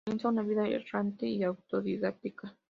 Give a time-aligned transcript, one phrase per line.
[0.03, 2.55] Comienza una vida errante y autodidacta.